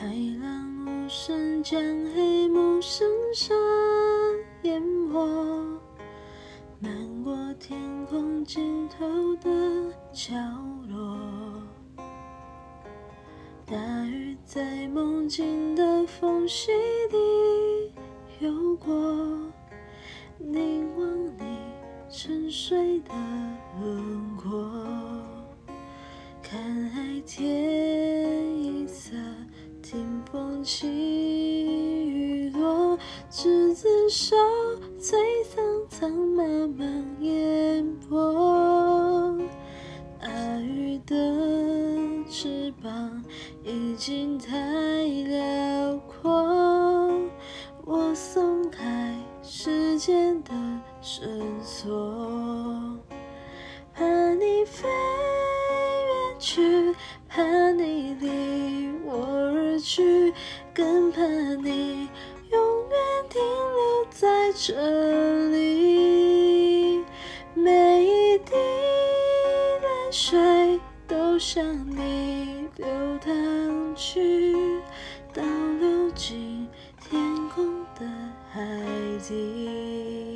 [0.00, 0.06] 海
[0.40, 1.82] 浪无声将
[2.14, 3.58] 黑幕深深
[4.62, 5.18] 淹没，
[6.78, 9.04] 漫过天空尽头
[9.38, 9.50] 的
[10.12, 10.36] 角
[10.88, 11.18] 落。
[13.66, 16.70] 大雨在梦境的缝隙
[17.10, 17.92] 里
[18.38, 18.94] 游过，
[20.38, 21.58] 凝望你
[22.08, 23.12] 沉睡的
[23.80, 24.87] 轮廓，
[30.68, 32.98] 起雨落，
[33.30, 34.36] 执子手，
[35.00, 39.34] 催苍苍漫漫烟波。
[40.20, 41.16] 阿鱼的
[42.28, 43.24] 翅膀
[43.64, 44.52] 已经太
[45.04, 47.18] 辽阔，
[47.86, 50.52] 我松开时间的
[51.00, 51.26] 绳
[51.62, 52.94] 索，
[53.94, 56.94] 怕你飞远去，
[57.26, 59.47] 怕你离我。
[59.80, 60.32] 去
[60.74, 62.08] 更怕你
[62.50, 67.04] 永远停留在这里
[67.54, 72.86] 每一滴泪水都向你流
[73.18, 74.54] 淌去
[75.32, 75.42] 倒
[75.80, 76.68] 流进
[77.00, 78.06] 天空的
[78.52, 78.60] 海
[79.26, 80.27] 底。